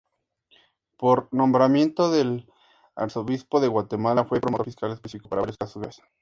[0.97, 2.51] Por nombramiento del
[2.95, 6.01] arzobispo de Guatemala fue promotor fiscal específico para varios casos graves.